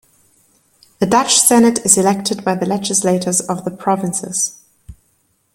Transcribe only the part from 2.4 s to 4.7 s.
by the legislatures of the provinces.